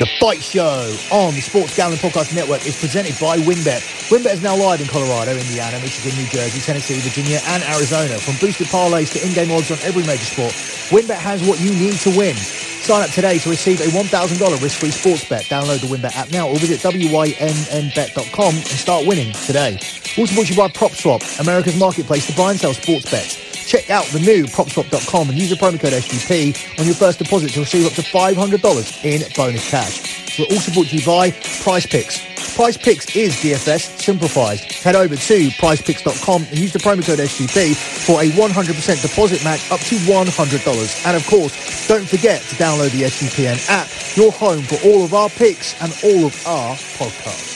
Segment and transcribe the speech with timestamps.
[0.00, 3.84] The Fight Show on the Sports Gambling Podcast Network is presented by WynnBET.
[4.08, 8.16] WynnBET is now live in Colorado, Indiana, Michigan, New Jersey, Tennessee, Virginia, and Arizona.
[8.16, 10.56] From boosted parlays to in-game odds on every major sport,
[10.88, 12.34] WynnBET has what you need to win.
[12.34, 15.44] Sign up today to receive a $1,000 risk-free sports bet.
[15.52, 19.74] Download the WynnBET app now or visit wynnbet.com and start winning today.
[20.16, 23.49] Also brought to you by PropSwap, America's marketplace to buy and sell sports bets.
[23.70, 27.52] Check out the new PropSwap.com and use the promo code SGP on your first deposit
[27.52, 30.36] to receive up to $500 in bonus cash.
[30.36, 32.56] We're also brought to you by PrizePicks.
[32.56, 34.58] Price Picks is DFS simplified.
[34.58, 39.70] Head over to prizepicks.com and use the promo code SGP for a 100% deposit match
[39.70, 41.06] up to $100.
[41.06, 45.14] And of course, don't forget to download the SGPN app, your home for all of
[45.14, 47.49] our picks and all of our podcasts.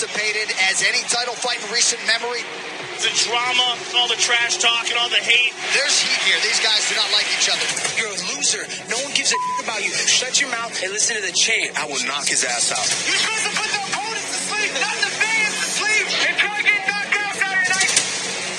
[0.00, 2.40] Anticipated as any title fight in recent memory.
[3.04, 5.52] The drama, all the trash talk, and all the hate.
[5.76, 6.40] There's heat here.
[6.40, 7.64] These guys do not like each other.
[8.00, 8.64] You're a loser.
[8.88, 9.92] No one gives a about you.
[9.92, 11.76] Shut your mouth and listen to the chant.
[11.76, 12.84] I will knock his ass out.
[13.08, 16.54] You're supposed to put the opponents to sleep, not the fans to sleep, and try
[16.60, 17.92] to get knocked out Saturday night.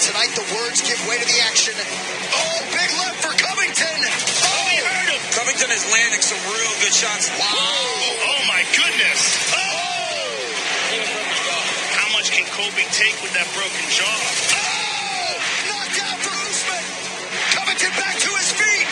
[0.09, 1.73] Tonight, the words give way to the action.
[1.78, 3.98] Oh, big left for Covington.
[4.45, 5.22] Oh, he hurt him.
[5.38, 7.33] Covington is landing some real good shots.
[7.33, 7.45] Wow.
[7.45, 9.22] Oh, my goodness.
[9.53, 9.70] Oh.
[11.94, 14.08] How much can Colby take with that broken jaw?
[14.08, 15.36] Oh!
[15.67, 16.83] Knocked out for Usman.
[17.52, 18.88] Covington back to his feet.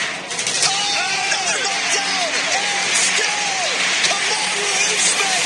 [0.68, 2.28] Oh, another knockdown.
[2.60, 3.56] And still,
[4.04, 5.44] Kamaru Usman.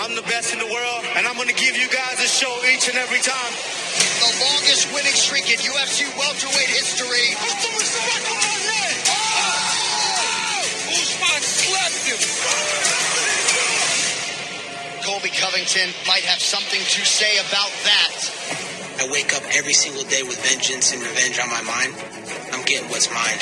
[0.00, 2.52] I'm the best in the world, and I'm going to give you guys a show
[2.72, 3.52] each and every time.
[4.24, 7.36] The longest winning streak in UFC welterweight history.
[15.22, 18.14] Colby Covington might have something to say about that.
[18.98, 21.94] I wake up every single day with vengeance and revenge on my mind.
[22.50, 23.38] I'm getting what's mine.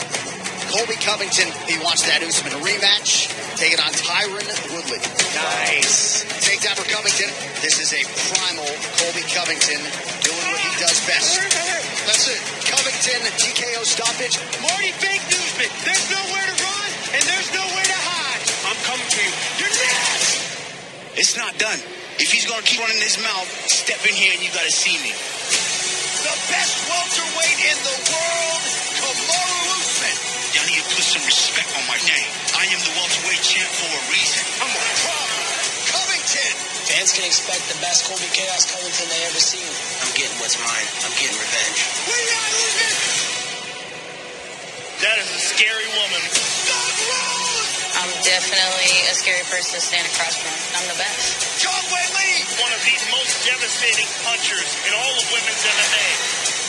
[0.68, 3.32] Colby Covington, he wants that Usman rematch.
[3.56, 4.44] Take it on Tyron
[4.76, 5.00] Woodley.
[5.00, 6.28] Nice.
[6.44, 7.32] Take Takedown for Covington.
[7.64, 8.68] This is a primal
[9.00, 9.80] Colby Covington
[10.20, 11.40] doing what he does best.
[12.04, 12.44] That's it.
[12.68, 14.36] Covington, TKO stoppage.
[14.60, 15.39] Marty fake newsman.
[21.30, 21.78] It's not done.
[22.18, 25.14] If he's gonna keep running his mouth, step in here and you gotta see me.
[26.26, 28.62] The best welterweight in the world,
[28.98, 30.16] Kamaru Usman.
[30.58, 32.30] Y'all need to put some respect on my name.
[32.58, 34.42] I am the welterweight champ for a reason.
[34.58, 35.46] I'm a problem.
[35.94, 36.54] Covington.
[36.98, 39.70] Fans can expect the best Colby Chaos Covington they ever seen.
[40.02, 40.88] I'm getting what's mine.
[41.06, 41.78] I'm getting revenge.
[42.10, 42.94] We got Usman.
[45.06, 46.59] That is a scary woman.
[48.30, 48.50] Thug Rose.
[48.50, 50.54] I'm definitely a scary person to stand across from.
[50.78, 51.34] I'm the best.
[51.58, 52.62] Zhang Weili.
[52.62, 56.06] One of the most devastating punchers in all of women's MMA.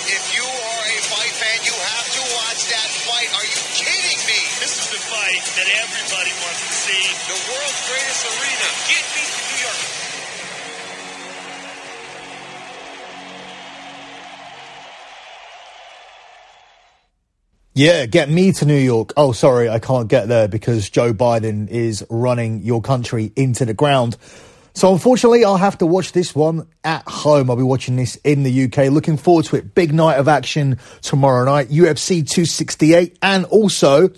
[0.09, 3.29] If you are a fight fan, you have to watch that fight.
[3.38, 4.39] Are you kidding me?
[4.57, 7.03] This is the fight that everybody wants to see.
[7.29, 8.67] The world's greatest arena.
[8.89, 9.23] Get me
[17.74, 19.14] Yeah, get me to New York.
[19.16, 23.74] Oh, sorry, I can't get there because Joe Biden is running your country into the
[23.74, 24.18] ground.
[24.74, 27.50] So unfortunately, I'll have to watch this one at home.
[27.50, 28.92] I'll be watching this in the UK.
[28.92, 29.74] Looking forward to it.
[29.74, 31.70] Big night of action tomorrow night.
[31.70, 34.09] UFC 268 and also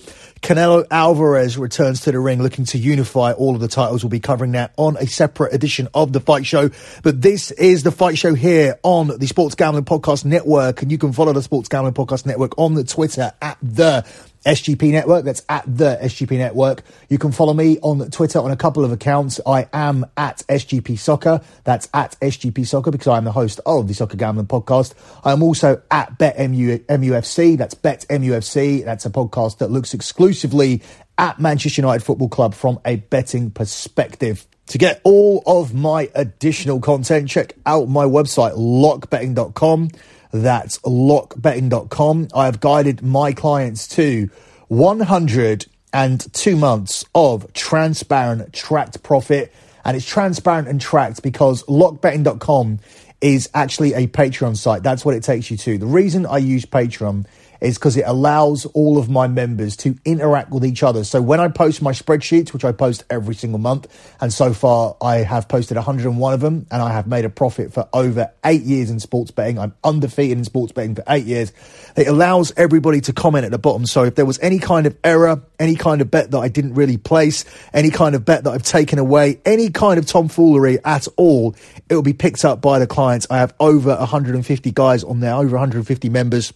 [0.44, 4.04] Canelo Alvarez returns to the ring looking to unify all of the titles.
[4.04, 6.70] We'll be covering that on a separate edition of the Fight Show.
[7.02, 10.82] But this is the Fight Show here on the Sports Gambling Podcast Network.
[10.82, 14.06] And you can follow the Sports Gambling Podcast Network on the Twitter at the
[14.46, 15.26] SGP Network.
[15.26, 16.84] That's at the SGP Network.
[17.10, 19.40] You can follow me on Twitter on a couple of accounts.
[19.46, 21.42] I am at SGP Soccer.
[21.64, 24.94] That's at SGP Soccer because I am the host of the Soccer Gambling Podcast.
[25.24, 27.58] I'm also at BetMUFC.
[27.58, 28.86] That's BetMUFC.
[28.86, 30.82] That's a podcast that looks exclusively
[31.18, 34.46] at Manchester United Football Club from a betting perspective.
[34.68, 39.90] To get all of my additional content, check out my website, lockbetting.com.
[40.34, 42.30] That's lockbetting.com.
[42.34, 44.32] I have guided my clients to
[44.68, 49.54] 102 months of transparent tracked profit.
[49.86, 52.80] And it's transparent and tracked because lockbetting.com
[53.22, 54.82] is actually a Patreon site.
[54.82, 55.78] That's what it takes you to.
[55.78, 57.28] The reason I use Patreon
[57.64, 61.04] is because it allows all of my members to interact with each other.
[61.06, 63.88] So when I post my spreadsheets, which I post every single month,
[64.20, 67.74] and so far I have posted 101 of them, and I have made a profit
[67.74, 69.58] for over eight years in sports betting.
[69.58, 71.54] I'm undefeated in sports betting for eight years.
[71.96, 73.86] It allows everybody to comment at the bottom.
[73.86, 76.74] So if there was any kind of error, any kind of bet that I didn't
[76.74, 81.08] really place, any kind of bet that I've taken away, any kind of tomfoolery at
[81.16, 81.56] all,
[81.90, 83.26] it will be picked up by the clients.
[83.30, 86.52] I have over 150 guys on there, over 150 members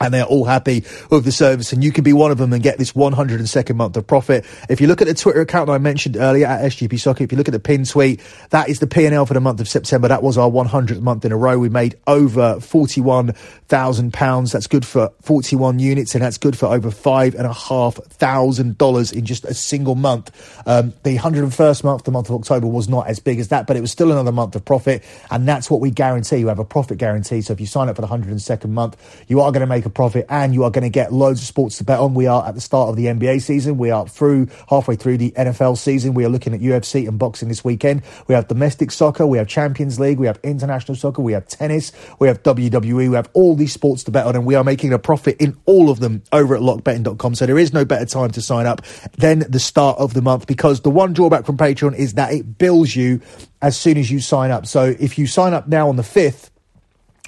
[0.00, 1.72] and they're all happy with the service.
[1.72, 4.44] And you can be one of them and get this 102nd month of profit.
[4.68, 7.38] If you look at the twitter account i mentioned earlier at sgp soccer if you
[7.38, 10.08] look at the pin tweet that is the p&l for the month of september.
[10.08, 11.58] That was our 100th month in a row.
[11.58, 14.52] We made over 41,000 pounds.
[14.52, 18.78] That's good for 41 units and that's good for over five and a half thousand
[18.78, 20.30] dollars in just a single month.
[20.66, 23.76] Um, the 101st month the month of october was not as big as that but
[23.76, 25.02] it was still another month of profit.
[25.30, 26.38] And that's what we guarantee.
[26.38, 27.40] You have a profit guarantee.
[27.40, 30.26] So if you sign up for the 102nd month you are going to make profit
[30.28, 32.14] and you are going to get loads of sports to bet on.
[32.14, 33.78] We are at the start of the NBA season.
[33.78, 36.14] We are through halfway through the NFL season.
[36.14, 38.02] We are looking at UFC and boxing this weekend.
[38.26, 39.26] We have domestic soccer.
[39.26, 40.18] We have Champions League.
[40.18, 41.22] We have international soccer.
[41.22, 41.92] We have tennis.
[42.18, 43.10] We have WWE.
[43.10, 45.56] We have all these sports to bet on and we are making a profit in
[45.66, 47.34] all of them over at lockbetting.com.
[47.34, 48.82] So there is no better time to sign up
[49.16, 52.58] than the start of the month because the one drawback from Patreon is that it
[52.58, 53.20] bills you
[53.62, 54.66] as soon as you sign up.
[54.66, 56.50] So if you sign up now on the 5th,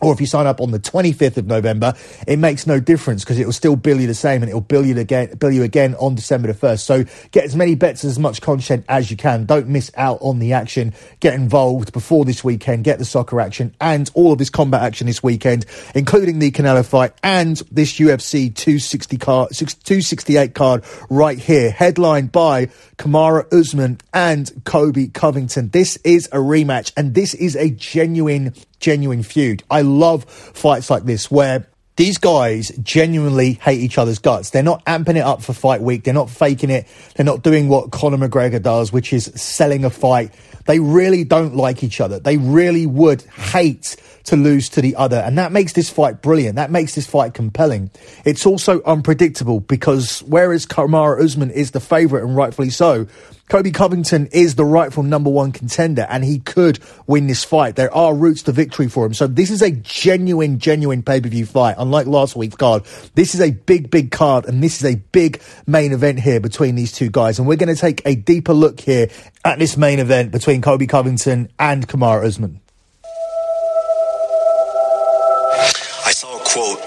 [0.00, 1.94] or if you sign up on the 25th of November,
[2.26, 4.60] it makes no difference because it will still bill you the same and it will
[4.60, 6.80] bill you again, bill you again on December the 1st.
[6.80, 9.46] So get as many bets, as much content as you can.
[9.46, 10.94] Don't miss out on the action.
[11.20, 12.84] Get involved before this weekend.
[12.84, 16.84] Get the soccer action and all of this combat action this weekend, including the Canelo
[16.84, 24.62] fight and this UFC 260 card, 268 card right here, headlined by Kamara Usman and
[24.64, 25.70] Colby Covington.
[25.70, 29.62] This is a rematch and this is a genuine genuine feud.
[29.70, 31.66] I love fights like this where
[31.96, 34.50] these guys genuinely hate each other's guts.
[34.50, 36.04] They're not amping it up for fight week.
[36.04, 36.86] They're not faking it.
[37.14, 40.32] They're not doing what Conor McGregor does, which is selling a fight.
[40.64, 42.18] They really don't like each other.
[42.18, 43.96] They really would hate
[44.30, 45.16] to lose to the other.
[45.16, 46.54] And that makes this fight brilliant.
[46.54, 47.90] That makes this fight compelling.
[48.24, 53.08] It's also unpredictable because whereas Kamara Usman is the favorite and rightfully so,
[53.48, 56.78] Colby Covington is the rightful number one contender and he could
[57.08, 57.74] win this fight.
[57.74, 59.14] There are routes to victory for him.
[59.14, 61.74] So this is a genuine, genuine pay-per-view fight.
[61.76, 62.84] Unlike last week's card,
[63.16, 66.76] this is a big, big card and this is a big main event here between
[66.76, 67.40] these two guys.
[67.40, 69.08] And we're going to take a deeper look here
[69.44, 72.60] at this main event between Colby Covington and Kamara Usman.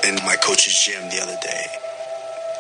[0.08, 1.66] In my coach's gym the other day.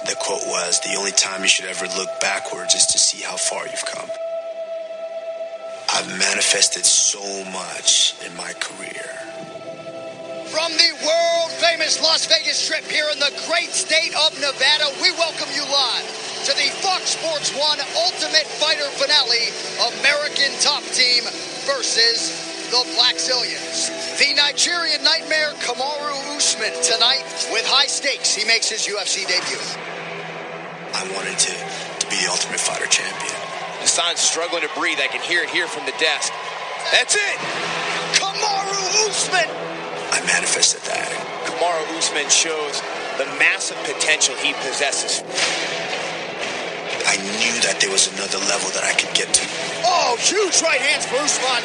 [0.07, 3.36] The quote was, The only time you should ever look backwards is to see how
[3.36, 4.10] far you've come.
[5.94, 9.07] I've manifested so much in my career.
[10.51, 15.12] From the world famous Las Vegas Strip here in the great state of Nevada, we
[15.19, 16.06] welcome you live
[16.46, 19.51] to the Fox Sports 1 Ultimate Fighter finale
[20.00, 21.24] American Top Team
[21.66, 24.18] versus the Blackzilians.
[24.18, 27.22] The Nigerian Nightmare Kamaru Usman tonight
[27.54, 28.34] with high stakes.
[28.34, 29.62] He makes his UFC debut.
[30.98, 33.38] I wanted to, to be the Ultimate Fighter champion.
[33.78, 34.98] Hassan's struggling to breathe.
[34.98, 36.34] I can hear it here from the desk.
[36.90, 37.38] That's it.
[38.18, 39.54] Kamaru Usman.
[40.10, 41.14] I manifested that.
[41.46, 42.81] Kamaru Usman shows
[43.22, 45.22] the massive potential he possesses.
[47.08, 49.44] I knew that there was another level that I could get to.
[49.86, 51.64] Oh, huge right hands for Usman.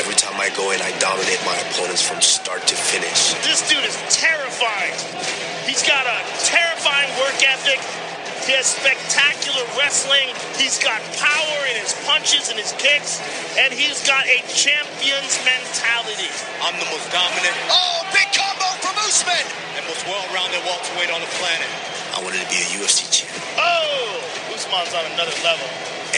[0.00, 3.34] Every time I go in, I dominate my opponents from start to finish.
[3.44, 4.94] This dude is terrifying.
[5.66, 7.78] He's got a terrifying work ethic.
[8.46, 10.32] He has spectacular wrestling.
[10.56, 13.20] He's got power in his punches and his kicks.
[13.60, 16.30] And he's got a champion's mentality.
[16.64, 19.44] I'm the most dominant Oh, big combo from Usman.
[19.76, 21.68] and most well-rounded welterweight on the planet.
[22.16, 24.16] I wanted to be a UFC champ, Oh,
[24.58, 25.62] Usman's on another level.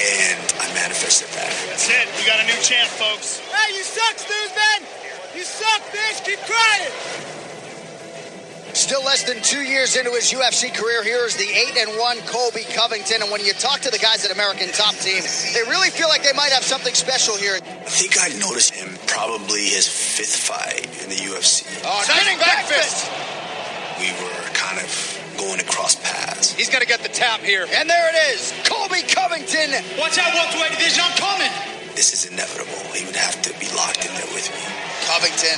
[0.01, 1.53] and I manifested that.
[1.69, 2.09] That's it.
[2.17, 3.37] We got a new champ, folks.
[3.53, 4.89] Hey, you suck, Usman.
[5.37, 6.25] You suck, bitch.
[6.25, 6.89] Keep crying.
[8.73, 12.19] Still less than two years into his UFC career, here is the 8 and 1
[12.33, 13.21] Colby Covington.
[13.21, 15.21] And when you talk to the guys at American Top Team,
[15.53, 17.57] they really feel like they might have something special here.
[17.61, 21.67] I think I noticed him probably his fifth fight in the UFC.
[21.85, 23.11] Oh, spinning back fist.
[23.99, 24.89] We were kind of
[25.41, 26.53] going across paths.
[26.53, 27.65] He's going to get the tap here.
[27.65, 29.73] And there it is, Colby Covington.
[29.97, 31.01] Watch out, welterweight division.
[31.01, 31.49] I'm coming.
[31.97, 32.77] This is inevitable.
[32.93, 34.63] He would have to be locked in there with me.
[35.09, 35.57] Covington,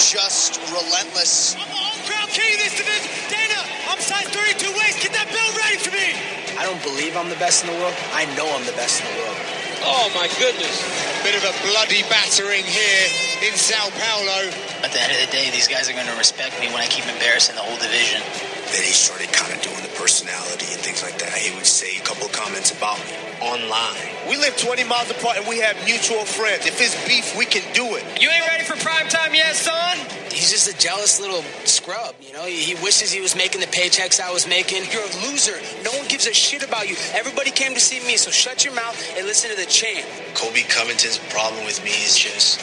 [0.00, 1.52] just relentless.
[1.54, 3.12] I'm the home crowd king of this division.
[3.28, 3.60] Dana,
[3.92, 5.04] I'm size 32 waist.
[5.04, 6.16] Get that belt ready for me.
[6.56, 7.94] I don't believe I'm the best in the world.
[8.16, 9.36] I know I'm the best in the world.
[9.84, 10.76] Oh, my goodness.
[10.80, 13.04] A bit of a bloody battering here
[13.44, 14.48] in Sao Paulo.
[14.80, 16.88] At the end of the day, these guys are going to respect me when I
[16.88, 18.24] keep embarrassing the whole division.
[18.70, 21.34] Then he started kind of doing the personality and things like that.
[21.34, 23.98] He would say a couple of comments about me online.
[24.28, 26.66] We live 20 miles apart and we have mutual friends.
[26.66, 28.04] If it's beef, we can do it.
[28.22, 29.98] You ain't ready for prime time yet, son?
[30.30, 32.46] He's just a jealous little scrub, you know?
[32.46, 34.86] He wishes he was making the paychecks I was making.
[34.92, 35.58] You're a loser.
[35.82, 36.94] No one gives a shit about you.
[37.12, 40.06] Everybody came to see me, so shut your mouth and listen to the chant.
[40.34, 42.62] Colby Covington's problem with me is just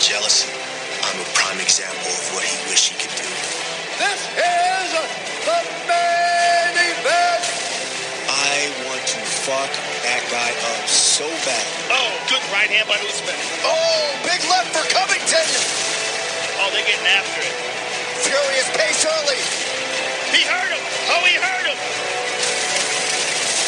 [0.00, 0.48] jealousy.
[1.04, 3.28] I'm a prime example of what he wished he could do.
[4.00, 5.09] This is
[11.20, 11.66] so bad.
[11.92, 13.36] Oh, good right hand by Usman.
[13.64, 15.48] Oh, big left for Covington.
[16.60, 17.54] Oh, they're getting after it.
[18.24, 19.40] Furious pace early.
[20.32, 20.84] He hurt him.
[21.12, 21.78] Oh, he hurt him.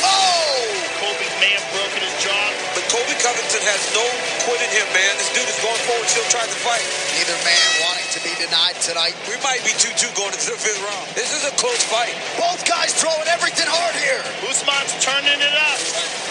[0.04, 0.60] Oh!
[1.00, 2.46] Colby may have broken his jaw.
[2.76, 4.04] But Colby Covington has no
[4.44, 5.12] quit in him, man.
[5.20, 6.84] This dude is going forward, still trying to fight.
[7.16, 8.01] Neither man wanting to be
[8.42, 9.14] denied tonight.
[9.30, 11.06] We might be 2-2 going into the fifth round.
[11.14, 12.10] This is a close fight.
[12.34, 14.18] Both guys throwing everything hard here.
[14.50, 15.78] Usman's turning it up.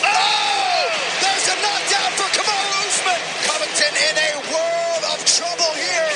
[0.04, 0.92] Oh!
[1.24, 3.22] There's a knockdown for Kamaru Usman.
[3.48, 6.12] Covington in a world of trouble here.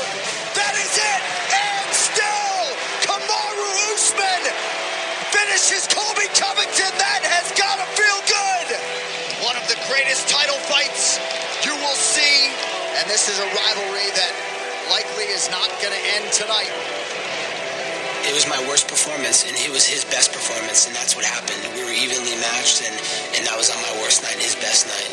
[0.59, 1.21] That is it.
[1.55, 2.59] And still,
[3.07, 4.43] Kamaru Usman
[5.31, 6.91] finishes Colby Covington.
[6.99, 8.67] That has got to feel good.
[9.47, 11.23] One of the greatest title fights
[11.63, 12.51] you will see.
[12.99, 14.44] And this is a rivalry that
[14.95, 16.71] likely is not going to end tonight.
[18.23, 21.59] It was my worst performance, and it was his best performance, and that's what happened.
[21.75, 22.95] We were evenly matched, and,
[23.35, 25.11] and that was on my worst night and his best night.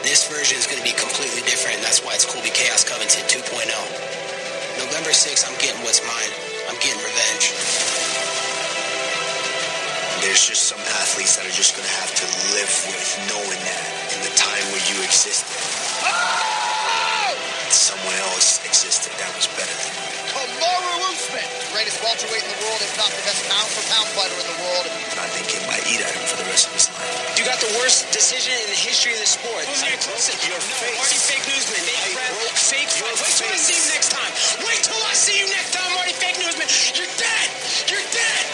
[0.00, 3.20] This version is going to be completely different, and that's why it's Colby Chaos Covington
[3.28, 3.68] 2.0.
[4.80, 6.32] November 6th, I'm getting what's mine.
[6.72, 7.52] I'm getting revenge.
[10.24, 13.84] There's just some athletes that are just going to have to live with knowing that
[14.16, 15.52] in the time where you existed,
[17.72, 20.08] someone else existed that was better than you.
[20.32, 24.36] Kamaru Usman, greatest welterweight in the world, if not the best pound for pound fighter
[24.40, 24.86] in the world.
[24.88, 27.08] And I think he might eat at him for the rest of his life.
[27.36, 29.64] You got the worst decision in the history of the sport.
[29.68, 29.92] Listen,
[30.48, 30.96] your no, face.
[30.96, 31.82] Marty Fake Newsman.
[31.84, 33.28] Fake I breath, broke fake your fight.
[33.28, 34.32] Wait till I see you next time.
[34.64, 36.68] Wait till I see you next time, Marty Fake Newsman.
[36.96, 37.48] You're dead.
[37.92, 38.47] You're dead.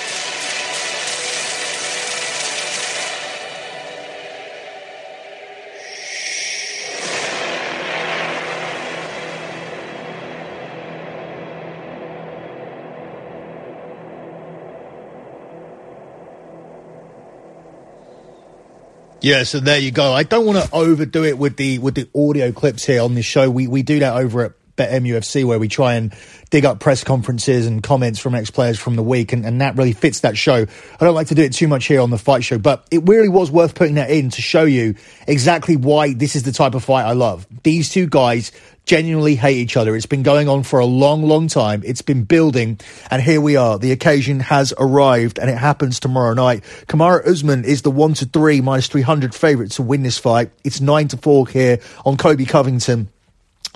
[19.25, 20.13] Yeah, so there you go.
[20.13, 23.25] I don't want to overdo it with the with the audio clips here on this
[23.25, 23.51] show.
[23.51, 26.15] We we do that over at BetMUFC where we try and
[26.51, 29.77] dig up press conferences and comments from ex players from the week, and, and that
[29.77, 30.55] really fits that show.
[30.55, 33.09] I don't like to do it too much here on the fight show, but it
[33.09, 34.95] really was worth putting that in to show you
[35.27, 37.47] exactly why this is the type of fight I love.
[37.63, 38.53] These two guys
[38.87, 39.97] genuinely hate each other.
[39.97, 41.83] It's been going on for a long, long time.
[41.85, 42.79] It's been building,
[43.11, 43.79] and here we are.
[43.79, 46.65] The occasion has arrived, and it happens tomorrow night.
[46.87, 50.51] Kamara Usman is the one to three minus three hundred favorite to win this fight.
[50.65, 53.09] It's nine to four here on Colby Covington.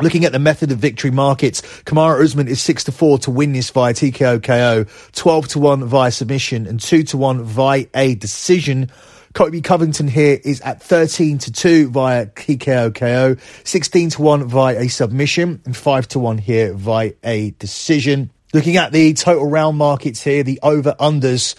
[0.01, 3.53] Looking at the method of victory markets, Kamara Usman is 6 to 4 to win
[3.53, 8.15] this via TKO KO, 12 to 1 via submission, and 2 to 1 via a
[8.15, 8.93] decision.
[9.33, 14.79] Colby Covington here is at 13 to 2 via TKO KO, 16 to 1 via
[14.79, 18.31] a submission, and 5 to 1 here via a decision.
[18.55, 21.57] Looking at the total round markets here, the over unders,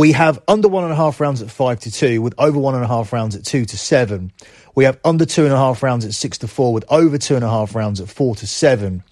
[0.00, 2.74] we have under one and a half rounds at 5 to 2, with over one
[2.74, 4.32] and a half rounds at 2 to 7.
[4.74, 7.34] We have under two and a half rounds at six to four, with over two
[7.34, 9.02] and a half rounds at four to seven.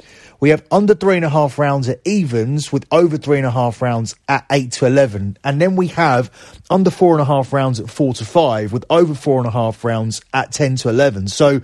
[0.40, 3.50] We have under three and a half rounds at evens, with over three and a
[3.50, 6.30] half rounds at eight to eleven, and then we have
[6.70, 9.50] under four and a half rounds at four to five, with over four and a
[9.50, 11.28] half rounds at ten to eleven.
[11.28, 11.60] So.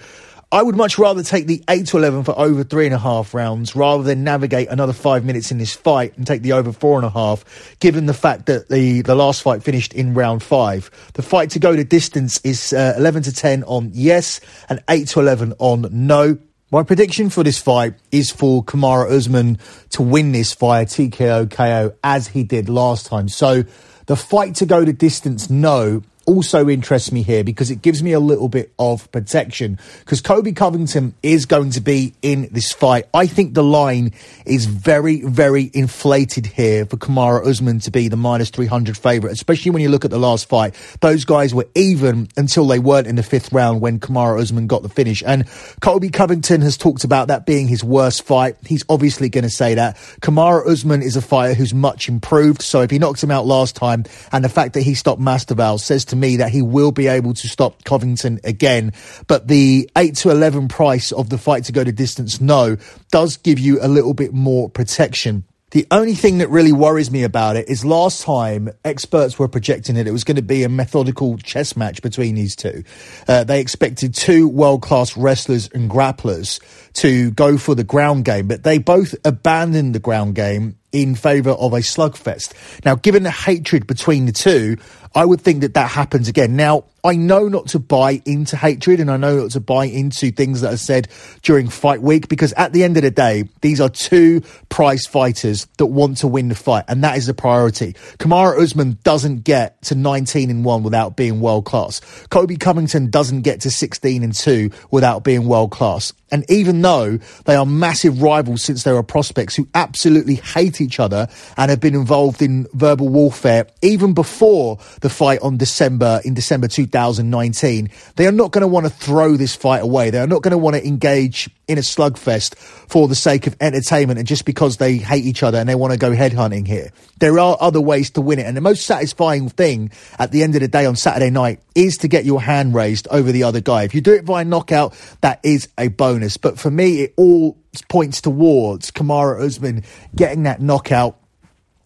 [0.55, 3.35] I would much rather take the 8 to 11 for over three and a half
[3.35, 6.97] rounds rather than navigate another five minutes in this fight and take the over four
[6.97, 10.93] and a half, given the fact that the, the last fight finished in round five.
[11.15, 15.09] The fight to go to distance is uh, 11 to 10 on yes and 8
[15.09, 16.39] to 11 on no.
[16.71, 19.59] My prediction for this fight is for Kamara Usman
[19.91, 23.29] to win this via TKO KO as he did last time.
[23.29, 23.65] So
[24.07, 28.13] the fight to go to distance, no, also interests me here because it gives me
[28.13, 33.07] a little bit of protection because Colby Covington is going to be in this fight.
[33.15, 34.13] I think the line
[34.47, 39.71] is very, very inflated here for Kamara Usman to be the minus 300 favorite, especially
[39.71, 40.75] when you look at the last fight.
[41.01, 44.83] Those guys were even until they weren't in the fifth round when Kamara Usman got
[44.83, 45.23] the finish.
[45.27, 45.47] And
[45.81, 48.57] Colby Covington has talked about that being his worst fight.
[48.67, 49.97] He's obviously going to say that.
[50.21, 52.63] Kamara Usman is a fighter who's much improved.
[52.63, 55.81] So if he knocked him out last time and the fact that he stopped Masvidal
[55.81, 58.93] says to me that he will be able to stop Covington again.
[59.27, 62.77] But the 8 to 11 price of the fight to go to distance, no,
[63.11, 65.45] does give you a little bit more protection.
[65.75, 69.97] The only thing that really worries me about it is last time experts were projecting
[69.97, 72.85] that it was going to be a methodical chess match between these two.
[73.27, 76.61] Uh, they expected two world class wrestlers and grapplers
[76.93, 81.51] to go for the ground game, but they both abandoned the ground game in favour
[81.51, 82.55] of a slugfest.
[82.85, 84.77] Now, given the hatred between the two,
[85.15, 86.57] I would think that that happens again.
[86.57, 90.31] Now, I know not to buy into hatred and I know not to buy into
[90.31, 91.09] things that are said
[91.43, 94.41] during fight week because at the end of the day, these are two
[94.71, 97.93] prize fighters that want to win the fight and that is the priority.
[98.19, 102.01] Kamara Usman doesn't get to 19 and 1 without being world class.
[102.31, 106.15] Colby Covington doesn't get to 16 and 2 without being world class.
[106.31, 110.99] And even though they are massive rivals since they were prospects who absolutely hate each
[110.99, 111.29] other
[111.59, 116.67] and have been involved in verbal warfare even before the fight on December in December
[116.67, 120.09] 2019, they are not going to want to throw this fight away.
[120.09, 123.55] They are not going to want to engage in a slugfest for the sake of
[123.61, 126.91] entertainment and just because they hate each other and they want to go headhunting here.
[127.19, 128.47] There are other ways to win it.
[128.47, 131.99] And the most satisfying thing at the end of the day on Saturday night is
[131.99, 133.83] to get your hand raised over the other guy.
[133.83, 136.39] If you do it via knockout, that is a bonus.
[136.39, 137.59] But for me, it all
[137.91, 139.85] points towards Kamaru Usman
[140.17, 141.19] getting that knockout.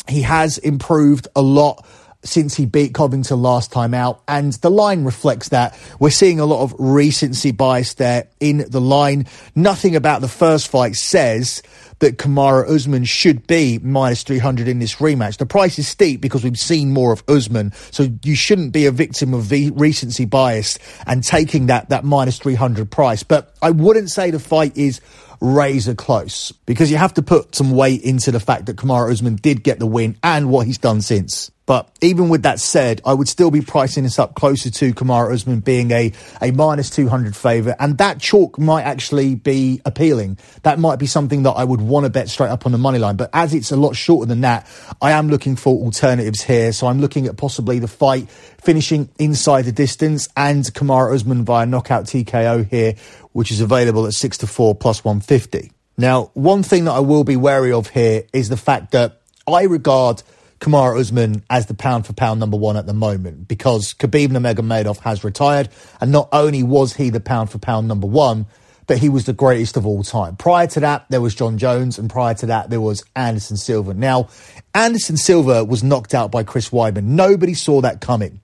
[0.07, 1.85] He has improved a lot
[2.25, 4.23] since he beat Covington last time out.
[4.27, 5.79] And the line reflects that.
[6.01, 9.27] We're seeing a lot of recency bias there in the line.
[9.55, 11.63] Nothing about the first fight says
[12.01, 15.39] that Kamara Usman should be minus 300 in this rematch.
[15.39, 17.73] The price is steep because we've seen more of Usman.
[17.91, 22.39] So you shouldn't be a victim of v- recency bias and taking that, that minus
[22.39, 23.23] 300 price.
[23.23, 25.01] But I wouldn't say the fight is
[25.41, 29.37] razor close because you have to put some weight into the fact that Kamaru Usman
[29.37, 31.51] did get the win and what he's done since.
[31.69, 35.35] But even with that said, I would still be pricing this up closer to Kamara
[35.35, 37.77] Usman being a, a minus 200 favourite.
[37.79, 40.39] And that chalk might actually be appealing.
[40.63, 42.99] That might be something that I would want to bet straight up on the money
[42.99, 43.17] line.
[43.17, 44.67] But as it's a lot shorter than that,
[45.03, 46.73] I am looking for alternatives here.
[46.73, 51.67] So I'm looking at possibly the fight finishing inside the distance and Kamara Usman via
[51.67, 52.95] knockout TKO here,
[53.33, 55.71] which is available at 6 to 4 plus 150.
[55.99, 59.65] Now, one thing that I will be wary of here is the fact that I
[59.65, 60.23] regard–
[60.61, 64.99] Kamaru Usman as the pound for pound number one at the moment because Khabib Nurmagomedov
[64.99, 65.69] has retired,
[66.01, 68.47] and not only was he the pound for pound number one,
[68.87, 70.35] but he was the greatest of all time.
[70.37, 73.95] Prior to that, there was Jon Jones, and prior to that, there was Anderson Silva.
[73.95, 74.29] Now,
[74.75, 77.05] Anderson Silva was knocked out by Chris Weidman.
[77.05, 78.41] Nobody saw that coming.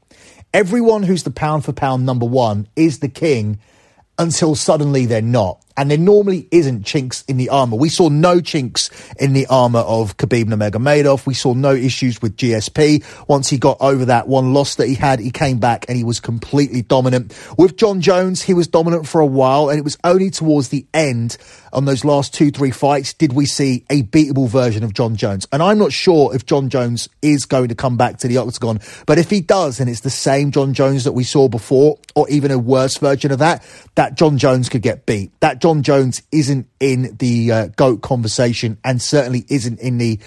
[0.52, 3.58] Everyone who's the pound for pound number one is the king
[4.18, 7.76] until suddenly they're not and there normally isn't chinks in the armor.
[7.76, 11.26] We saw no chinks in the armor of Khabib Nurmagomedov.
[11.26, 13.04] We saw no issues with GSP.
[13.28, 16.04] Once he got over that one loss that he had, he came back and he
[16.04, 17.36] was completely dominant.
[17.58, 20.86] With Jon Jones, he was dominant for a while, and it was only towards the
[20.94, 21.36] end
[21.74, 25.46] on those last two, three fights did we see a beatable version of Jon Jones.
[25.52, 28.80] And I'm not sure if Jon Jones is going to come back to the octagon,
[29.06, 32.28] but if he does, and it's the same Jon Jones that we saw before, or
[32.30, 35.32] even a worse version of that, that Jon Jones could get beat.
[35.40, 40.18] That Jon Jones isn't in the uh, GOAT conversation and certainly isn't in the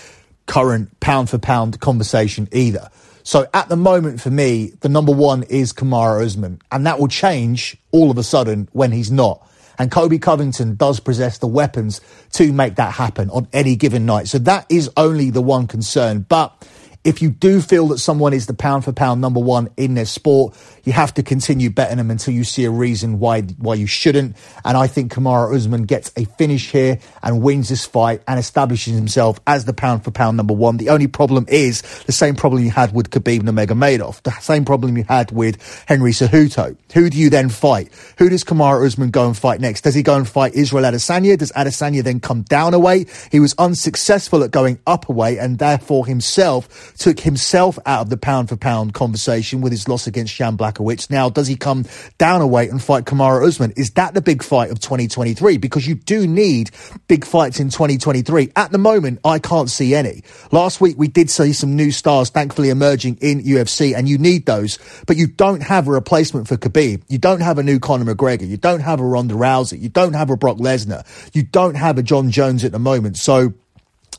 [0.48, 2.90] current pound for pound conversation either.
[3.22, 7.08] So at the moment for me, the number one is Kamara Usman, and that will
[7.08, 9.48] change all of a sudden when he's not.
[9.78, 14.28] And Colby Covington does possess the weapons to make that happen on any given night.
[14.30, 16.26] So that is only the one concern.
[16.28, 16.68] But
[17.04, 20.06] if you do feel that someone is the pound for pound number one in their
[20.06, 23.88] sport, you have to continue betting them until you see a reason why why you
[23.88, 24.36] shouldn't.
[24.64, 28.96] And I think Kamara Usman gets a finish here and wins this fight and establishes
[28.96, 30.78] himself as the pound for pound number one.
[30.78, 34.98] The only problem is the same problem you had with Khabib Nurmagomedov, the same problem
[34.98, 36.78] you had with Henry Cejudo.
[36.94, 37.90] Who do you then fight?
[38.18, 39.82] Who does Kamara Usman go and fight next?
[39.82, 41.38] Does he go and fight Israel Adesanya?
[41.38, 43.10] Does Adesanya then come down a weight?
[43.32, 48.10] He was unsuccessful at going up a weight and therefore himself took himself out of
[48.10, 51.10] the pound for pound conversation with his loss against Jan Blachowicz.
[51.10, 51.86] Now, does he come
[52.18, 53.74] down a weight and fight Kamara Usman?
[53.78, 55.58] Is that the big fight of 2023?
[55.58, 56.72] Because you do need
[57.08, 58.52] big fights in 2023.
[58.56, 60.24] At the moment, I can't see any.
[60.52, 64.46] Last week, we did see some new stars thankfully emerging in UFC, and you need
[64.46, 67.04] those, but you don't have a replacement for Khabib.
[67.08, 68.48] You don't have a new Conor McGregor.
[68.48, 69.80] You don't have a Ronda Rousey.
[69.80, 71.06] You don't have a Brock Lesnar.
[71.34, 73.18] You don't have a Jon Jones at the moment.
[73.18, 73.54] So,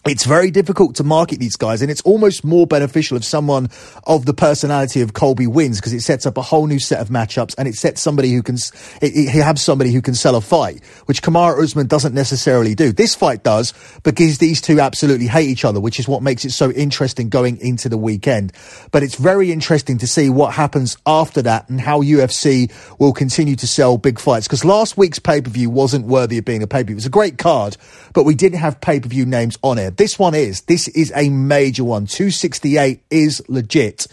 [0.06, 3.68] it's very difficult to market these guys, and it's almost more beneficial if someone
[4.04, 7.08] of the personality of Colby wins because it sets up a whole new set of
[7.08, 8.56] matchups and it sets somebody who can
[9.02, 12.92] it, it have somebody who can sell a fight, which Kamara Usman doesn't necessarily do.
[12.92, 16.50] This fight does because these two absolutely hate each other, which is what makes it
[16.50, 18.52] so interesting going into the weekend.
[18.90, 23.56] But it's very interesting to see what happens after that and how UFC will continue
[23.56, 26.66] to sell big fights because last week's pay per view wasn't worthy of being a
[26.66, 26.94] pay per view.
[26.94, 27.76] It was a great card,
[28.14, 29.87] but we didn't have pay per view names on it.
[29.96, 30.62] This one is.
[30.62, 32.06] This is a major one.
[32.06, 34.06] 268 is legit.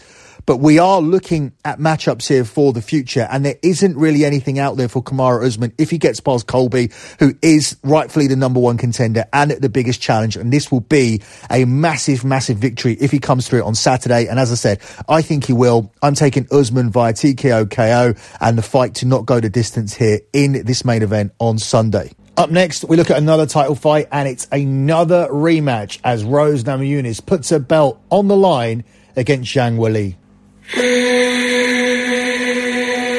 [0.46, 4.60] But we are looking at matchups here for the future, and there isn't really anything
[4.60, 8.60] out there for Kamara Usman if he gets past Colby, who is rightfully the number
[8.60, 10.36] one contender and the biggest challenge.
[10.36, 14.28] And this will be a massive, massive victory if he comes through it on Saturday.
[14.28, 15.92] And as I said, I think he will.
[16.00, 20.20] I'm taking Usman via TKO KO and the fight to not go the distance here
[20.32, 22.12] in this main event on Sunday.
[22.36, 27.24] Up next, we look at another title fight, and it's another rematch as Rose Namajunas
[27.24, 28.84] puts her belt on the line
[29.16, 30.16] against Zhang Weili.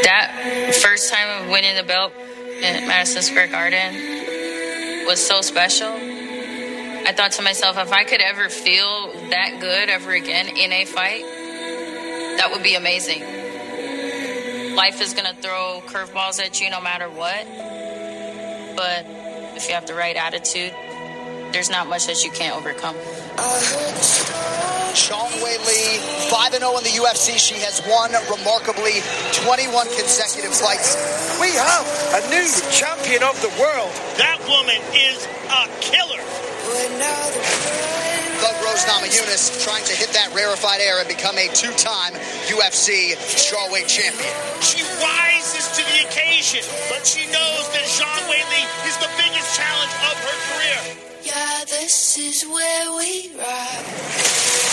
[0.04, 2.14] That first time of winning the belt
[2.62, 3.96] at Madison Square Garden
[5.08, 5.90] was so special.
[5.90, 10.86] I thought to myself, if I could ever feel that good ever again in a
[10.86, 11.24] fight,
[12.38, 13.24] that would be amazing.
[14.76, 17.48] Life is going to throw curveballs at you no matter what.
[18.78, 19.06] But
[19.58, 20.72] if you have the right attitude,
[21.52, 22.96] there's not much that you can't overcome.
[24.94, 25.98] Zhang Weili,
[26.30, 27.42] 5 0 in the UFC.
[27.42, 29.02] She has won remarkably
[29.34, 30.94] 21 consecutive fights.
[31.42, 31.86] We have
[32.22, 33.90] a new champion of the world.
[34.22, 36.47] That woman is a killer.
[36.68, 42.14] Thug Rose Namajunas trying to hit that rarefied air and become a two time
[42.52, 44.34] UFC strawweight champion.
[44.62, 49.94] She rises to the occasion, but she knows that Zhang Weili is the biggest challenge
[50.12, 50.80] of her career.
[51.24, 54.67] Yeah, this is where we ride.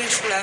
[0.00, 0.42] 一出来，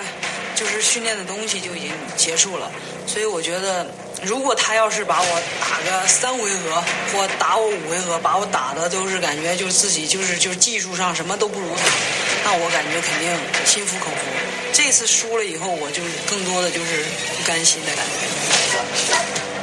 [0.56, 2.72] 就是训练的东西就已经结束了。
[3.08, 3.86] 所以我觉得，
[4.24, 11.84] 如果他要是把我打个三回合，或打我五回合，把我打的都是感觉就是自己就是就是技术上什么都不如他，
[12.46, 13.36] 那我感觉肯定
[13.66, 14.16] 心服口服。
[14.74, 17.04] 这次输了以后，我就更多的就是
[17.38, 18.28] 不甘心的感觉。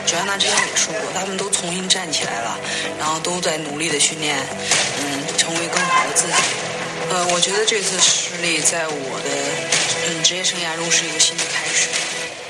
[0.04, 2.58] 乔安娜之前也说过，他们都重新站起来了，
[2.98, 4.36] 然后都在努力的训练，
[5.00, 6.32] 嗯，成为更好的自己。
[7.10, 9.30] 呃，我觉得这次失利在我的
[10.28, 11.88] 职业生涯如是一个新的开始。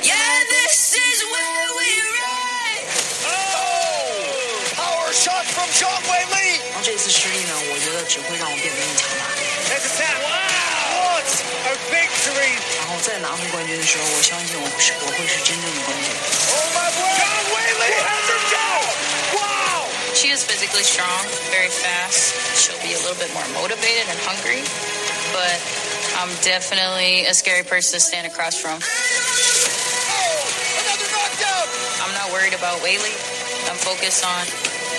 [0.03, 0.11] Yeah,
[0.51, 1.87] this is where we
[2.19, 2.91] ride.
[3.23, 6.59] Oh, power shot from Shockwave Lee.
[6.75, 9.31] 然后这次失利呢，我觉得只会让我变得更强大。
[9.71, 10.19] There's a tap.
[10.27, 11.31] Wow, what
[11.71, 12.59] a victory!
[12.83, 16.11] 然后再拿回冠军的时候，我相信我会是我会是真正的冠军。
[16.51, 18.91] Oh my God, Zhang Weili has it down.
[19.39, 19.87] Wow.
[20.19, 21.23] She is physically strong,
[21.55, 22.35] very fast.
[22.59, 24.67] She'll be a little bit more motivated and hungry,
[25.31, 25.63] but.
[26.19, 28.83] I'm definitely a scary person to stand across from.
[32.03, 33.15] I'm not worried about Weili.
[33.71, 34.43] I'm focused on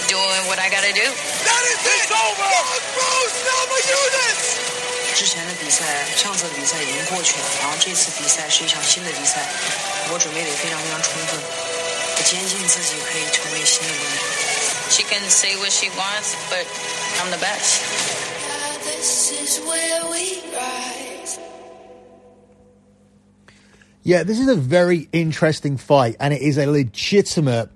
[0.07, 1.03] doing what I gotta do.
[1.03, 2.07] That is it!
[2.07, 2.47] It's over!
[2.95, 4.63] Rose Namajunas!
[5.11, 5.83] 之前的比赛，
[6.15, 9.43] 上次比赛已经过去了，然后这次比赛是一场新的比赛，
[10.13, 11.37] 我准备得非常非常充分，
[12.15, 14.23] 我坚信自己可以成为新的冠军。
[14.89, 16.65] She can say what she wants, but
[17.19, 17.83] I'm the best.
[18.85, 20.98] This is where we ride.
[24.09, 27.69] Yeah, this is a very interesting fight, and it is a legitimate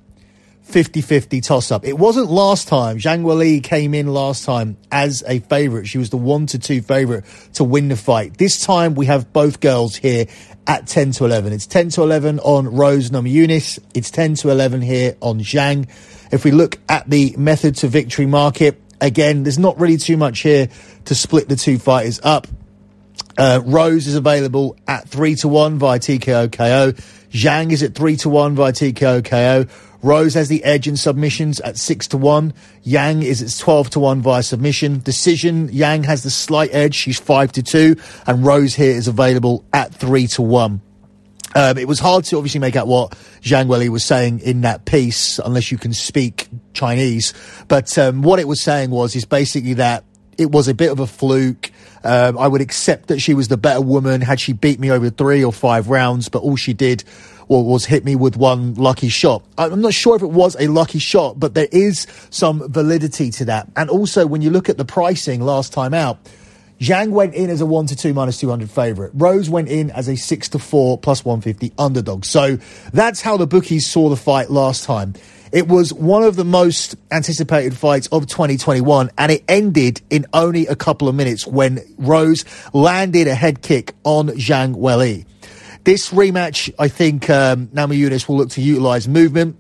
[0.63, 1.86] 50 50 toss up.
[1.86, 2.98] It wasn't last time.
[2.98, 5.88] Zhang Weili came in last time as a favourite.
[5.88, 8.36] She was the 1 to 2 favourite to win the fight.
[8.36, 10.26] This time we have both girls here
[10.65, 11.54] at 10 to 11.
[11.54, 13.78] It's 10 to 11 on Rose Namajunas.
[13.93, 15.88] It's 10 to 11 here on Zhang.
[16.32, 20.39] If we look at the method to victory market, again, there's not really too much
[20.39, 20.67] here
[21.06, 22.48] to split the two fighters up.
[23.38, 26.91] Uh, Rose is available at 3 to 1 via TKO KO.
[27.32, 29.65] Zhang is at 3 to 1 via TKO KO.
[30.04, 32.54] Rose has the edge in submissions at 6 to 1.
[32.86, 34.99] Zhang is at 12 to 1 via submission.
[34.99, 36.93] Decision, Zhang has the slight edge.
[36.93, 37.95] She's 5 to 2.
[38.28, 40.82] And Rose here is available at 3 to 1.
[41.56, 44.86] Um, it was hard to obviously make out what Zhang Weili was saying in that
[44.86, 47.34] piece, unless you can speak Chinese.
[47.67, 50.04] But um, what it was saying was, is basically that
[50.38, 51.72] it was a bit of a fluke.
[52.04, 55.10] Um, I would accept that she was the better woman had she beat me over
[55.10, 57.04] three or five rounds, but all she did
[57.48, 59.43] was, hit me with one lucky shot.
[59.58, 63.46] I'm not sure if it was a lucky shot, but there is some validity to
[63.46, 63.69] that.
[63.76, 66.17] And also, when you look at the pricing last time out,
[66.80, 69.12] Zhang went in as a 1 to 2 minus 200 favourite.
[69.13, 72.26] Rose went in as a 6 to 4 plus 150 underdog.
[72.26, 72.58] So
[72.91, 75.13] that's how the bookies saw the fight last time.
[75.53, 80.65] It was one of the most anticipated fights of 2021, and it ended in only
[80.65, 85.27] a couple of minutes when Rose landed a head kick on Zhang Weili.
[85.83, 89.57] This rematch, I think um, Namajunas will look to utilise movement.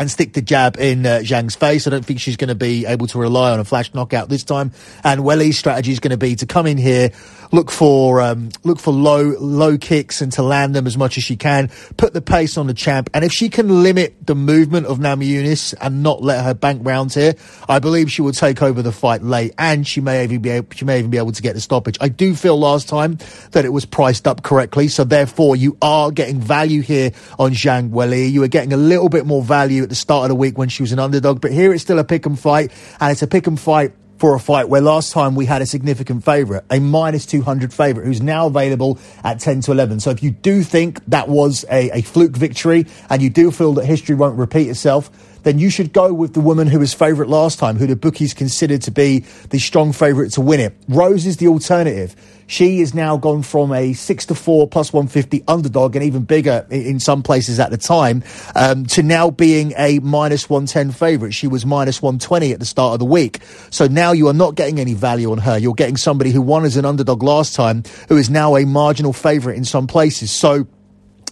[0.00, 1.86] and stick the jab in uh, Zhang's face.
[1.86, 4.44] I don't think she's going to be able to rely on a flash knockout this
[4.44, 4.72] time.
[5.04, 7.10] And Weili's strategy is going to be to come in here,
[7.52, 11.24] look for um, look for low low kicks and to land them as much as
[11.24, 14.86] she can, put the pace on the champ, and if she can limit the movement
[14.86, 17.34] of Namajunas and not let her bank rounds here,
[17.68, 20.68] I believe she will take over the fight late, and she may even be able,
[20.74, 21.98] she may even be able to get the stoppage.
[22.00, 23.18] I do feel last time
[23.52, 27.90] that it was priced up correctly, so therefore you are getting value here on Zhang
[27.90, 28.30] Weili.
[28.30, 30.68] You are getting a little bit more value at the start of the week when
[30.68, 33.26] she was an underdog, but here it's still a pick and fight, and it's a
[33.26, 36.78] pick and fight for a fight where last time we had a significant favourite, a
[36.78, 40.00] minus 200 favourite who's now available at 10 to 11.
[40.00, 43.72] So if you do think that was a, a fluke victory and you do feel
[43.74, 45.10] that history won't repeat itself,
[45.42, 48.34] then you should go with the woman who was favourite last time, who the bookies
[48.34, 50.76] considered to be the strong favourite to win it.
[50.88, 52.14] Rose is the alternative.
[52.46, 56.66] She is now gone from a six to four plus 150 underdog and even bigger
[56.68, 58.24] in some places at the time
[58.56, 61.32] um, to now being a minus 110 favourite.
[61.32, 63.38] She was minus 120 at the start of the week.
[63.70, 65.58] So now you are not getting any value on her.
[65.58, 69.12] You're getting somebody who won as an underdog last time who is now a marginal
[69.12, 70.32] favourite in some places.
[70.32, 70.66] So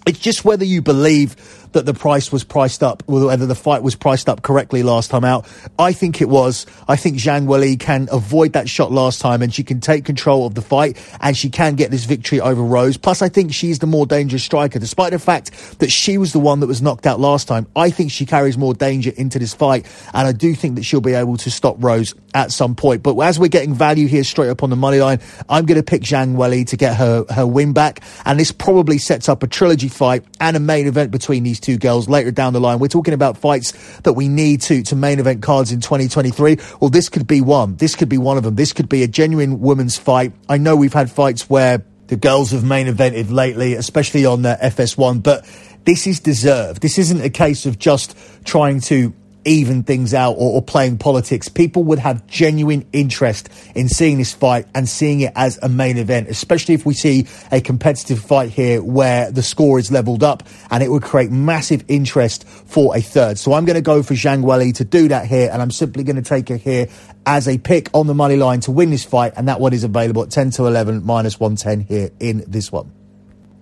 [0.06, 1.36] it's just whether you believe
[1.72, 5.24] that the price was priced up, whether the fight was priced up correctly last time
[5.24, 5.46] out.
[5.78, 6.66] I think it was.
[6.86, 10.46] I think Zhang Weili can avoid that shot last time and she can take control
[10.46, 12.96] of the fight and she can get this victory over Rose.
[12.96, 14.78] Plus, I think she's the more dangerous striker.
[14.78, 17.90] Despite the fact that she was the one that was knocked out last time, I
[17.90, 21.14] think she carries more danger into this fight and I do think that she'll be
[21.14, 23.02] able to stop Rose at some point.
[23.02, 25.84] But as we're getting value here straight up on the money line, I'm going to
[25.84, 28.02] pick Zhang Weili to get her, her win back.
[28.24, 31.78] And this probably sets up a trilogy fight and a main event between these two
[31.78, 32.78] girls later down the line.
[32.78, 36.58] We're talking about fights that we need to, to main event cards in 2023.
[36.80, 37.76] Well, this could be one.
[37.76, 38.54] This could be one of them.
[38.54, 40.32] This could be a genuine women's fight.
[40.48, 44.56] I know we've had fights where the girls have main evented lately, especially on uh,
[44.56, 45.46] the FS1, but
[45.84, 46.82] this is deserved.
[46.82, 49.14] This isn't a case of just trying to
[49.48, 51.48] even things out or, or, playing politics.
[51.48, 55.96] People would have genuine interest in seeing this fight and seeing it as a main
[55.96, 60.42] event, especially if we see a competitive fight here where the score is leveled up
[60.70, 63.38] and it would create massive interest for a third.
[63.38, 66.04] So I'm going to go for Zhang Weili to do that here and I'm simply
[66.04, 66.88] going to take her here
[67.24, 69.84] as a pick on the money line to win this fight and that one is
[69.84, 72.97] available at 10 to 11 minus 110 here in this one.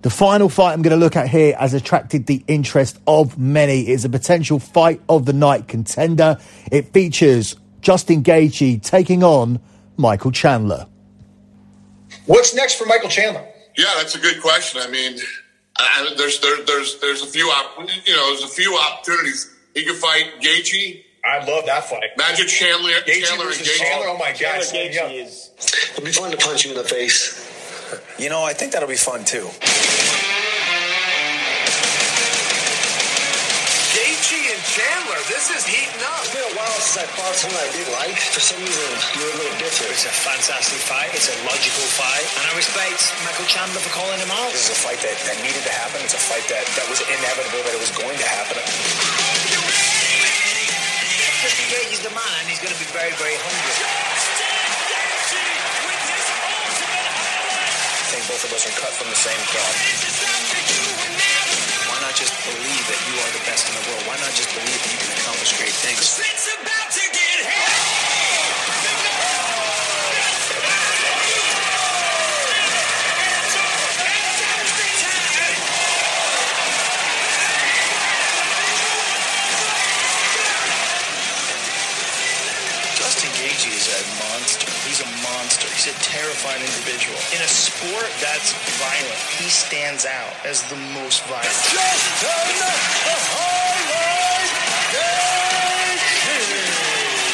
[0.03, 3.81] The final fight I'm going to look at here has attracted the interest of many.
[3.81, 6.37] It's a potential fight of the night contender.
[6.71, 9.59] It features Justin Gaethje taking on
[9.97, 10.87] Michael Chandler.
[12.25, 13.45] What's next for Michael Chandler?
[13.75, 14.81] Yeah, that's a good question.
[14.83, 15.17] I mean,
[15.77, 19.53] I, there's there, there's there's a few op, you know there's a few opportunities.
[19.73, 21.03] He could fight Gaethje.
[21.25, 22.03] I love that fight.
[22.15, 23.77] Imagine Chandler, Gaethje Chandler and Gaethje.
[23.77, 24.07] Chandler.
[24.09, 24.37] Oh my God!
[24.63, 25.01] Chandler Yeah.
[25.09, 25.51] Gaethje is.
[25.91, 27.56] It'll be fun to punch you in the face.
[28.19, 29.47] You know, I think that'll be fun too.
[33.95, 35.21] Gaethje and Chandler.
[35.31, 36.19] This is heating up.
[36.25, 38.17] It's been a while since I fought someone I did like.
[38.35, 39.95] For some reason, you're a little different.
[39.95, 41.15] It's a fantastic fight.
[41.15, 42.27] It's a logical fight.
[42.41, 44.51] And I respect Michael Chandler for calling him out.
[44.51, 46.03] This is a fight that, that needed to happen.
[46.03, 48.59] It's a fight that, that was inevitable that it was going to happen.
[51.39, 54.06] Justin Gaethje man, and he's going to be very, very hungry.
[58.27, 59.75] Both of us are cut from the same cloth.
[61.87, 64.03] Why not just believe that you are the best in the world?
[64.03, 66.19] Why not just believe that you can accomplish great things?
[66.19, 68.06] Justin
[85.87, 87.15] a terrifying individual.
[87.31, 91.47] In a sport that's violent, he stands out as the most violent.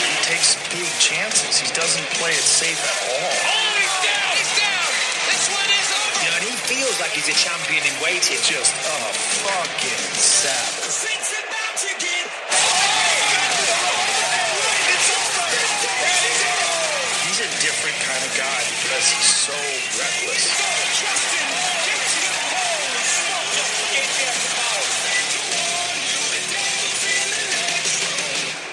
[0.05, 1.57] He takes big chances.
[1.57, 3.33] He doesn't play it safe at all.
[6.23, 8.37] You know, and he feels like he's a champion in waiting.
[8.43, 8.97] Just a
[9.43, 11.12] fucking savage.
[18.01, 19.57] Kind of guy because he's so
[20.01, 20.49] reckless.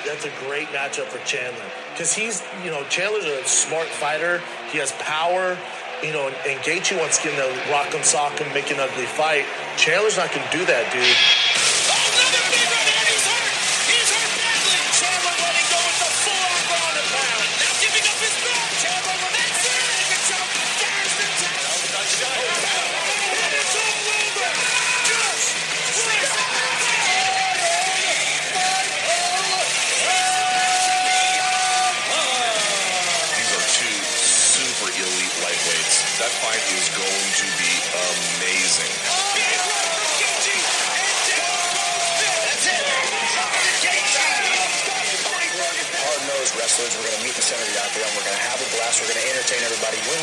[0.06, 4.42] That's a great matchup for Chandler because he's, you know, Chandler's a smart fighter.
[4.72, 5.56] He has power,
[6.02, 8.70] you know, and, and Gaethje wants to get in the rock and sock and make
[8.70, 9.44] an ugly fight.
[9.76, 11.39] Chandler's not going to do that, dude.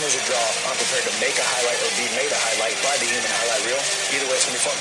[0.08, 0.70] Numbers a draw.
[0.70, 3.66] I'm prepared to make a highlight or be made a highlight by the human highlight
[3.66, 3.82] reel.
[4.16, 4.78] Either way, it's gonna be fun.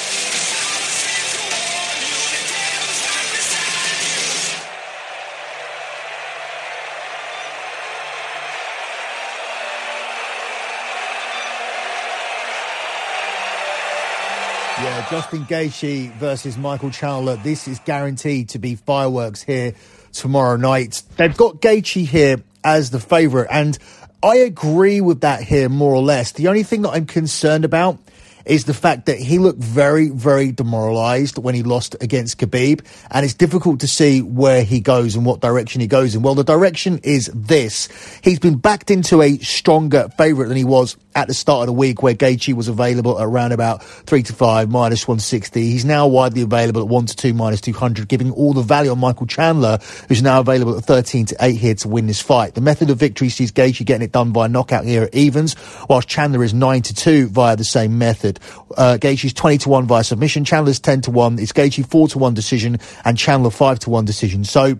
[14.78, 17.36] Yeah, Justin Gaethje versus Michael Chandler.
[17.36, 19.74] This is guaranteed to be fireworks here
[20.12, 21.02] tomorrow night.
[21.16, 23.78] They've got Gaethje here as the favourite, and
[24.26, 26.32] I agree with that here more or less.
[26.32, 28.00] The only thing that I'm concerned about
[28.46, 33.24] is the fact that he looked very, very demoralized when he lost against Khabib, and
[33.24, 36.22] it's difficult to see where he goes and what direction he goes in.
[36.22, 37.88] Well, the direction is this.
[38.22, 41.72] He's been backed into a stronger favourite than he was at the start of the
[41.72, 45.62] week where Gaethje was available at around about 3 to 5, minus 160.
[45.62, 49.00] He's now widely available at 1 to 2, minus 200, giving all the value on
[49.00, 49.78] Michael Chandler,
[50.08, 52.54] who's now available at 13 to 8 here to win this fight.
[52.54, 55.56] The method of victory sees Gaethje getting it done by knockout here at evens,
[55.88, 58.35] whilst Chandler is 9 to 2 via the same method.
[58.76, 62.18] Uh, Gaethje's 20 to 1 via submission, Chandler's 10 to 1, it's Gaethje 4 to
[62.18, 64.44] 1 decision, and Chandler 5 to 1 decision.
[64.44, 64.78] So,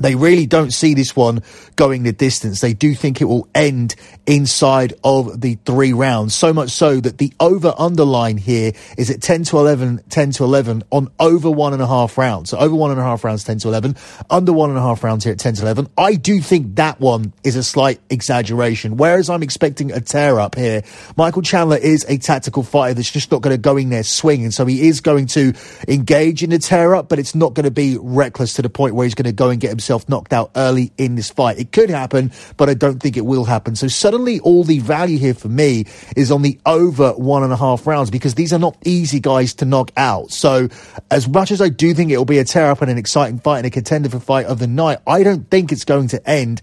[0.00, 1.42] they really don't see this one
[1.76, 2.60] going the distance.
[2.60, 3.94] They do think it will end
[4.26, 6.34] inside of the three rounds.
[6.34, 10.44] So much so that the over underline here is at 10 to 11, 10 to
[10.44, 12.50] 11 on over one and a half rounds.
[12.50, 13.96] So over one and a half rounds, 10 to 11,
[14.30, 15.88] under one and a half rounds here at 10 to 11.
[15.98, 18.96] I do think that one is a slight exaggeration.
[18.96, 20.82] Whereas I'm expecting a tear up here.
[21.16, 24.50] Michael Chandler is a tactical fighter that's just not going to go in there swinging.
[24.50, 25.52] So he is going to
[25.88, 28.94] engage in the tear up, but it's not going to be reckless to the point
[28.94, 31.58] where he's going to go and get himself knocked out early in this fight.
[31.58, 33.76] It could happen, but I don't think it will happen.
[33.76, 37.56] So suddenly all the value here for me is on the over one and a
[37.56, 40.30] half rounds because these are not easy guys to knock out.
[40.30, 40.68] So
[41.10, 43.58] as much as I do think it'll be a tear up and an exciting fight
[43.58, 46.62] and a contender for fight of the night, I don't think it's going to end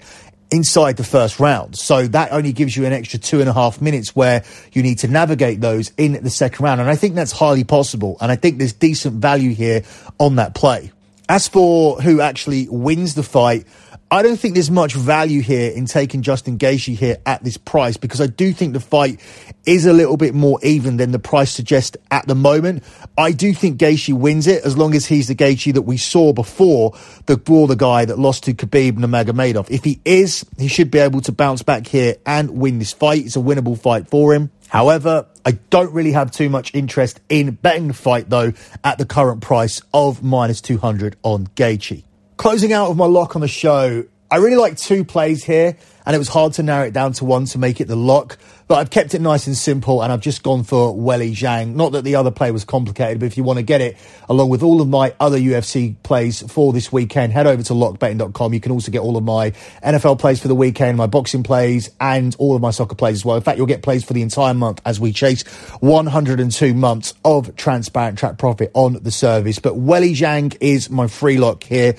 [0.51, 1.77] inside the first round.
[1.77, 4.99] So that only gives you an extra two and a half minutes where you need
[4.99, 6.81] to navigate those in the second round.
[6.81, 8.17] And I think that's highly possible.
[8.21, 9.83] And I think there's decent value here
[10.19, 10.91] on that play.
[11.29, 13.65] As for who actually wins the fight,
[14.09, 17.97] I don't think there's much value here in taking Justin Gaethje here at this price
[17.97, 19.19] because I do think the fight
[19.65, 22.83] is a little bit more even than the price suggests at the moment.
[23.17, 26.31] I do think Gaethje wins it as long as he's the Gaethje that we saw
[26.31, 26.93] before
[27.25, 29.69] the the guy that lost to Khabib Nurmagomedov.
[29.69, 33.25] If he is, he should be able to bounce back here and win this fight.
[33.25, 34.51] It's a winnable fight for him.
[34.67, 38.53] However, I don't really have too much interest in betting the fight though
[38.83, 42.03] at the current price of minus 200 on Gaethje.
[42.37, 46.15] Closing out of my lock on the show, I really like two plays here and
[46.15, 48.37] it was hard to narrow it down to one to make it the lock.
[48.69, 51.75] But I've kept it nice and simple, and I've just gone for Weili Zhang.
[51.75, 53.97] Not that the other play was complicated, but if you want to get it
[54.29, 58.53] along with all of my other UFC plays for this weekend, head over to lockbetting.com.
[58.53, 59.51] You can also get all of my
[59.83, 63.25] NFL plays for the weekend, my boxing plays, and all of my soccer plays as
[63.25, 63.35] well.
[63.35, 65.43] In fact, you'll get plays for the entire month as we chase
[65.81, 69.59] 102 months of transparent track profit on the service.
[69.59, 71.95] But Weili Zhang is my free lock here.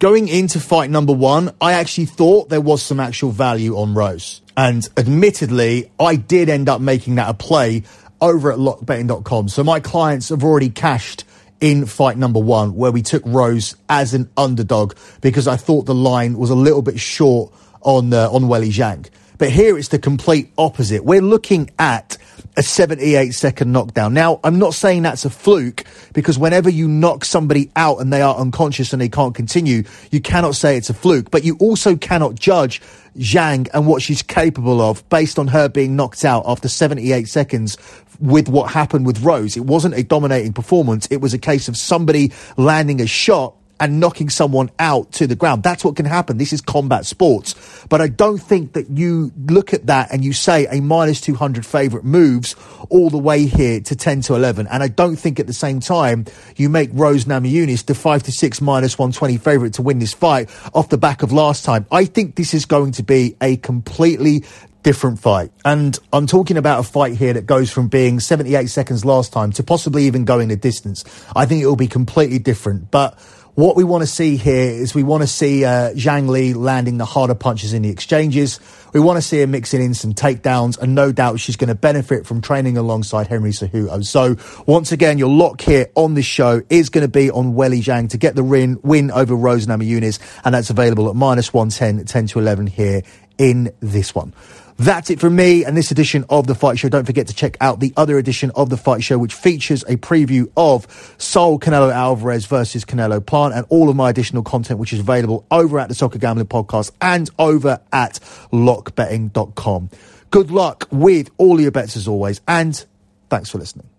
[0.00, 4.42] Going into fight number one, I actually thought there was some actual value on Rose.
[4.56, 7.84] And admittedly, I did end up making that a play
[8.20, 9.48] over at lockbetting.com.
[9.48, 11.24] So my clients have already cashed
[11.60, 15.94] in fight number one, where we took Rose as an underdog because I thought the
[15.94, 19.08] line was a little bit short on, uh, on Weili Zhang.
[19.38, 21.04] But here it's the complete opposite.
[21.04, 22.18] We're looking at
[22.56, 24.14] a 78 second knockdown.
[24.14, 28.22] Now, I'm not saying that's a fluke because whenever you knock somebody out and they
[28.22, 31.96] are unconscious and they can't continue, you cannot say it's a fluke, but you also
[31.96, 32.80] cannot judge
[33.16, 37.76] Zhang and what she's capable of based on her being knocked out after 78 seconds
[38.20, 39.56] with what happened with Rose.
[39.56, 41.06] It wasn't a dominating performance.
[41.10, 45.34] It was a case of somebody landing a shot and knocking someone out to the
[45.34, 45.62] ground.
[45.62, 46.38] That's what can happen.
[46.38, 47.54] This is combat sports.
[47.88, 51.66] But I don't think that you look at that and you say a minus 200
[51.66, 52.54] favorite moves
[52.88, 54.66] all the way here to 10 to 11.
[54.68, 58.32] And I don't think at the same time you make Rose Namajunas the 5 to
[58.32, 61.86] 6 minus 120 favorite to win this fight off the back of last time.
[61.90, 64.44] I think this is going to be a completely
[64.84, 65.50] different fight.
[65.64, 69.50] And I'm talking about a fight here that goes from being 78 seconds last time
[69.52, 71.04] to possibly even going the distance.
[71.34, 72.90] I think it will be completely different.
[72.92, 73.18] But
[73.54, 76.98] what we want to see here is we want to see uh, Zhang Li landing
[76.98, 78.58] the harder punches in the exchanges.
[78.92, 81.74] We want to see her mixing in some takedowns, and no doubt she's going to
[81.74, 84.04] benefit from training alongside Henry Cejudo.
[84.04, 84.36] So
[84.66, 88.10] once again, your lock here on this show is going to be on Weili Zhang
[88.10, 92.26] to get the win, win over Rose Namajunas, and that's available at minus 110, 10
[92.28, 93.02] to 11 here
[93.38, 94.32] in this one.
[94.76, 96.88] That's it from me and this edition of The Fight Show.
[96.88, 99.96] Don't forget to check out the other edition of The Fight Show, which features a
[99.96, 104.92] preview of Saul Canelo Alvarez versus Caleb Plant and all of my additional content, which
[104.92, 108.14] is available over at the Soccer Gambling Podcast and over at
[108.52, 109.90] lockbetting.com.
[110.30, 112.84] Good luck with all your bets as always, and
[113.30, 113.93] thanks for listening.